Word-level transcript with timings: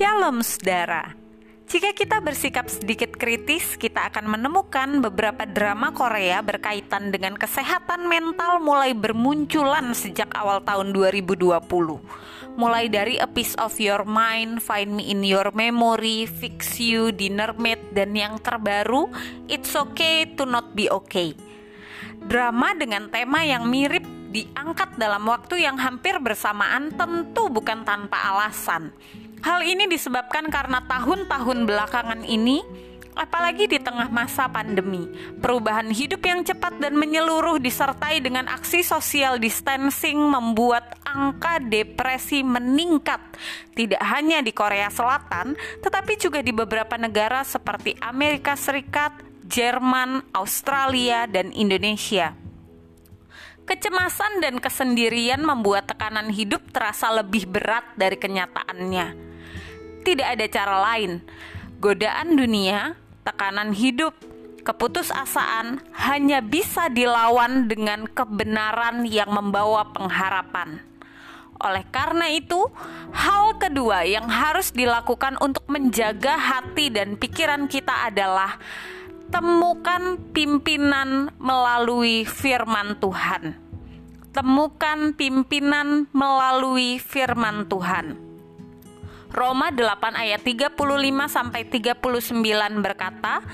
Shalom 0.00 0.40
saudara. 0.40 1.12
Jika 1.68 1.92
kita 1.92 2.24
bersikap 2.24 2.72
sedikit 2.72 3.20
kritis, 3.20 3.76
kita 3.76 4.08
akan 4.08 4.32
menemukan 4.32 5.04
beberapa 5.04 5.44
drama 5.44 5.92
Korea 5.92 6.40
berkaitan 6.40 7.12
dengan 7.12 7.36
kesehatan 7.36 8.08
mental 8.08 8.64
mulai 8.64 8.96
bermunculan 8.96 9.92
sejak 9.92 10.32
awal 10.32 10.64
tahun 10.64 10.96
2020. 10.96 11.36
Mulai 12.56 12.88
dari 12.88 13.20
A 13.20 13.28
Piece 13.28 13.52
of 13.60 13.76
Your 13.76 14.08
Mind, 14.08 14.64
Find 14.64 14.88
Me 14.88 15.12
in 15.12 15.20
Your 15.20 15.52
Memory, 15.52 16.24
Fix 16.24 16.80
You, 16.80 17.12
Dinner 17.12 17.52
Mate, 17.60 17.92
dan 17.92 18.16
yang 18.16 18.40
terbaru, 18.40 19.12
It's 19.52 19.76
Okay 19.76 20.32
to 20.40 20.48
Not 20.48 20.72
Be 20.72 20.88
Okay. 20.88 21.36
Drama 22.24 22.72
dengan 22.72 23.12
tema 23.12 23.44
yang 23.44 23.68
mirip 23.68 24.08
diangkat 24.32 24.96
dalam 24.96 25.26
waktu 25.26 25.60
yang 25.66 25.76
hampir 25.76 26.16
bersamaan 26.22 26.94
tentu 26.94 27.52
bukan 27.52 27.84
tanpa 27.84 28.32
alasan. 28.32 28.96
Hal 29.40 29.64
ini 29.64 29.88
disebabkan 29.88 30.52
karena 30.52 30.84
tahun-tahun 30.84 31.64
belakangan 31.64 32.28
ini, 32.28 32.60
apalagi 33.16 33.72
di 33.72 33.80
tengah 33.80 34.12
masa 34.12 34.52
pandemi, 34.52 35.08
perubahan 35.40 35.88
hidup 35.88 36.20
yang 36.20 36.44
cepat 36.44 36.76
dan 36.76 36.92
menyeluruh 36.92 37.56
disertai 37.56 38.20
dengan 38.20 38.52
aksi 38.52 38.84
social 38.84 39.40
distancing 39.40 40.20
membuat 40.20 40.92
angka 41.08 41.56
depresi 41.56 42.44
meningkat, 42.44 43.20
tidak 43.72 44.04
hanya 44.04 44.44
di 44.44 44.52
Korea 44.52 44.92
Selatan, 44.92 45.56
tetapi 45.80 46.20
juga 46.20 46.44
di 46.44 46.52
beberapa 46.52 47.00
negara 47.00 47.40
seperti 47.40 47.96
Amerika 48.04 48.52
Serikat, 48.60 49.24
Jerman, 49.48 50.20
Australia, 50.36 51.24
dan 51.24 51.48
Indonesia. 51.56 52.36
Kecemasan 53.64 54.44
dan 54.44 54.60
kesendirian 54.60 55.40
membuat 55.40 55.88
tekanan 55.88 56.28
hidup 56.28 56.74
terasa 56.74 57.08
lebih 57.08 57.46
berat 57.46 57.86
dari 57.94 58.18
kenyataannya 58.18 59.29
tidak 60.04 60.38
ada 60.38 60.46
cara 60.48 60.76
lain. 60.92 61.20
Godaan 61.80 62.36
dunia, 62.36 62.96
tekanan 63.24 63.72
hidup, 63.72 64.12
keputusasaan 64.60 65.80
hanya 65.96 66.44
bisa 66.44 66.92
dilawan 66.92 67.66
dengan 67.66 68.04
kebenaran 68.04 69.08
yang 69.08 69.32
membawa 69.32 69.88
pengharapan. 69.90 70.84
Oleh 71.60 71.84
karena 71.92 72.32
itu, 72.32 72.72
hal 73.12 73.60
kedua 73.60 74.08
yang 74.08 74.24
harus 74.32 74.72
dilakukan 74.72 75.36
untuk 75.44 75.68
menjaga 75.68 76.40
hati 76.40 76.88
dan 76.88 77.20
pikiran 77.20 77.68
kita 77.68 78.08
adalah 78.08 78.56
temukan 79.28 80.16
pimpinan 80.32 81.28
melalui 81.36 82.24
firman 82.24 82.96
Tuhan. 82.96 83.60
Temukan 84.32 85.12
pimpinan 85.12 86.08
melalui 86.16 86.96
firman 86.96 87.68
Tuhan. 87.68 88.29
Roma 89.30 89.70
8 89.70 90.18
ayat 90.18 90.42
35 90.42 90.74
sampai 91.30 91.62
39 91.62 92.82
berkata, 92.82 93.46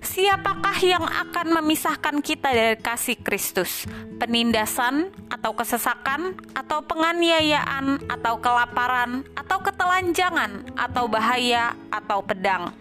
Siapakah 0.00 0.78
yang 0.80 1.04
akan 1.04 1.60
memisahkan 1.60 2.24
kita 2.24 2.48
dari 2.48 2.78
kasih 2.80 3.20
Kristus? 3.20 3.84
Penindasan 4.16 5.12
atau 5.28 5.52
kesesakan 5.52 6.32
atau 6.56 6.80
penganiayaan 6.80 8.08
atau 8.08 8.40
kelaparan 8.40 9.26
atau 9.36 9.60
ketelanjangan 9.60 10.72
atau 10.80 11.04
bahaya 11.12 11.76
atau 11.92 12.24
pedang? 12.24 12.72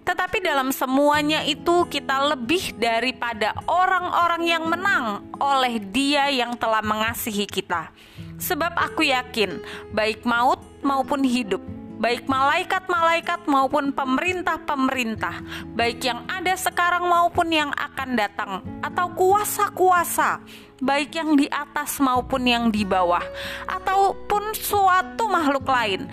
Tetapi 0.00 0.40
dalam 0.40 0.72
semuanya 0.72 1.44
itu 1.44 1.84
kita 1.86 2.32
lebih 2.32 2.74
daripada 2.80 3.52
orang-orang 3.68 4.42
yang 4.48 4.64
menang 4.64 5.22
oleh 5.36 5.76
Dia 5.78 6.32
yang 6.32 6.56
telah 6.56 6.80
mengasihi 6.80 7.44
kita. 7.44 7.92
Sebab 8.40 8.72
aku 8.74 9.04
yakin, 9.04 9.60
baik 9.92 10.24
maut 10.24 10.64
maupun 10.80 11.20
hidup, 11.20 11.60
baik 12.00 12.24
malaikat-malaikat 12.24 13.44
maupun 13.44 13.92
pemerintah-pemerintah, 13.92 15.44
baik 15.76 16.00
yang 16.00 16.24
ada 16.32 16.56
sekarang 16.56 17.04
maupun 17.04 17.52
yang 17.52 17.68
akan 17.76 18.16
datang, 18.16 18.52
atau 18.80 19.12
kuasa-kuasa, 19.12 20.40
baik 20.80 21.12
yang 21.12 21.36
di 21.36 21.46
atas 21.52 22.00
maupun 22.00 22.48
yang 22.48 22.72
di 22.72 22.88
bawah, 22.88 23.22
ataupun 23.68 24.56
suatu 24.56 25.28
makhluk 25.28 25.68
lain. 25.68 26.08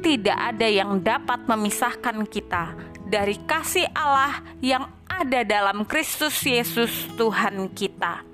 Tidak 0.00 0.32
ada 0.32 0.64
yang 0.64 1.00
dapat 1.00 1.44
memisahkan 1.44 2.24
kita 2.24 2.72
dari 3.04 3.36
kasih 3.44 3.84
Allah 3.92 4.40
yang 4.64 4.88
ada 5.04 5.44
dalam 5.44 5.84
Kristus 5.84 6.40
Yesus, 6.40 7.04
Tuhan 7.20 7.68
kita. 7.76 8.29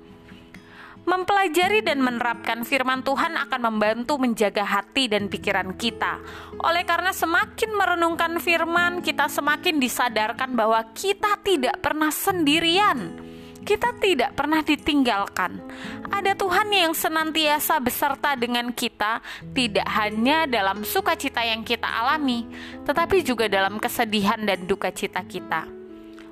Mempelajari 1.07 1.87
dan 1.87 2.03
menerapkan 2.03 2.67
firman 2.67 2.99
Tuhan 2.99 3.39
akan 3.39 3.61
membantu 3.71 4.19
menjaga 4.19 4.67
hati 4.67 5.07
dan 5.07 5.31
pikiran 5.31 5.71
kita. 5.79 6.19
Oleh 6.59 6.83
karena 6.83 7.15
semakin 7.15 7.71
merenungkan 7.79 8.35
firman, 8.43 8.99
kita 8.99 9.31
semakin 9.31 9.79
disadarkan 9.79 10.51
bahwa 10.51 10.83
kita 10.91 11.39
tidak 11.47 11.79
pernah 11.79 12.11
sendirian. 12.11 13.23
Kita 13.63 13.95
tidak 14.03 14.35
pernah 14.35 14.59
ditinggalkan. 14.59 15.63
Ada 16.11 16.35
Tuhan 16.35 16.75
yang 16.75 16.91
senantiasa 16.91 17.79
beserta 17.79 18.35
dengan 18.35 18.75
kita, 18.75 19.23
tidak 19.55 19.87
hanya 19.87 20.43
dalam 20.43 20.83
sukacita 20.83 21.39
yang 21.39 21.63
kita 21.63 21.87
alami, 21.87 22.51
tetapi 22.83 23.23
juga 23.23 23.47
dalam 23.47 23.79
kesedihan 23.79 24.43
dan 24.43 24.67
duka 24.67 24.91
cita 24.91 25.23
kita. 25.23 25.76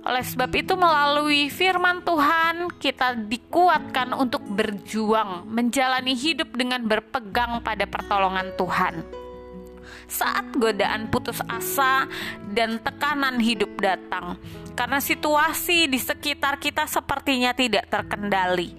Oleh 0.05 0.21
sebab 0.21 0.53
itu, 0.53 0.77
melalui 0.77 1.49
firman 1.49 2.05
Tuhan, 2.05 2.69
kita 2.77 3.17
dikuatkan 3.25 4.13
untuk 4.13 4.45
berjuang, 4.45 5.49
menjalani 5.49 6.13
hidup 6.13 6.53
dengan 6.53 6.85
berpegang 6.85 7.65
pada 7.65 7.89
pertolongan 7.89 8.53
Tuhan. 8.53 9.01
Saat 10.05 10.53
godaan 10.61 11.09
putus 11.09 11.41
asa 11.49 12.05
dan 12.53 12.77
tekanan 12.77 13.41
hidup 13.41 13.81
datang, 13.81 14.37
karena 14.77 15.01
situasi 15.01 15.89
di 15.89 15.97
sekitar 15.97 16.61
kita 16.61 16.85
sepertinya 16.85 17.57
tidak 17.57 17.89
terkendali 17.89 18.77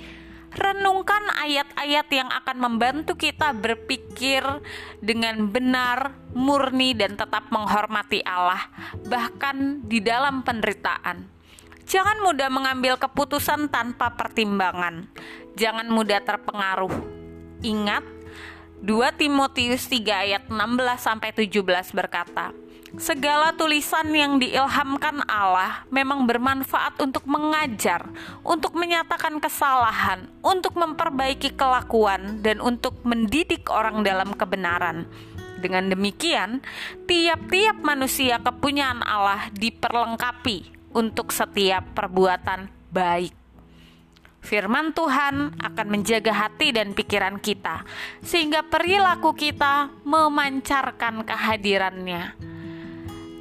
renungkan 0.56 1.21
ayat-ayat 1.37 2.09
yang 2.09 2.28
akan 2.33 2.56
membantu 2.56 3.15
kita 3.15 3.53
berpikir 3.53 4.43
dengan 5.05 5.53
benar, 5.53 6.17
murni, 6.33 6.97
dan 6.97 7.15
tetap 7.15 7.53
menghormati 7.53 8.25
Allah, 8.25 8.67
bahkan 9.05 9.84
di 9.84 10.00
dalam 10.00 10.41
penderitaan. 10.41 11.28
Jangan 11.87 12.19
mudah 12.25 12.50
mengambil 12.50 12.99
keputusan 12.99 13.71
tanpa 13.71 14.17
pertimbangan. 14.19 15.06
Jangan 15.55 15.87
mudah 15.87 16.19
terpengaruh. 16.19 16.93
Ingat, 17.62 18.03
2 18.83 19.21
Timotius 19.21 19.87
3 19.87 20.27
ayat 20.27 20.43
16 20.50 20.59
sampai 20.99 21.31
17 21.31 21.94
berkata, 21.94 22.50
Segala 22.97 23.53
tulisan 23.53 24.09
yang 24.17 24.41
diilhamkan 24.41 25.21
Allah 25.29 25.84
memang 25.93 26.25
bermanfaat 26.25 26.97
untuk 27.05 27.29
mengajar, 27.29 28.09
untuk 28.41 28.73
menyatakan 28.73 29.37
kesalahan, 29.37 30.25
untuk 30.41 30.73
memperbaiki 30.81 31.53
kelakuan, 31.61 32.41
dan 32.41 32.56
untuk 32.65 32.97
mendidik 33.05 33.69
orang 33.69 34.01
dalam 34.01 34.33
kebenaran. 34.33 35.05
Dengan 35.61 35.93
demikian, 35.93 36.65
tiap-tiap 37.05 37.85
manusia 37.85 38.41
kepunyaan 38.41 39.05
Allah 39.05 39.53
diperlengkapi 39.53 40.91
untuk 40.97 41.37
setiap 41.37 41.93
perbuatan 41.93 42.73
baik. 42.89 43.37
Firman 44.41 44.97
Tuhan 44.97 45.59
akan 45.61 45.87
menjaga 45.93 46.33
hati 46.33 46.73
dan 46.73 46.97
pikiran 46.97 47.37
kita, 47.45 47.85
sehingga 48.25 48.65
perilaku 48.65 49.37
kita 49.37 49.93
memancarkan 50.01 51.29
kehadirannya. 51.29 52.56